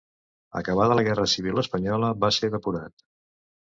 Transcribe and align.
Acabada 0.61 0.97
la 1.01 1.05
Guerra 1.09 1.27
Civil 1.35 1.63
espanyola 1.67 2.13
va 2.27 2.35
ser 2.41 2.55
depurat. 2.59 3.11